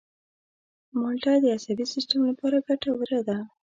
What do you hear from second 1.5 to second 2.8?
عصبي سیستم لپاره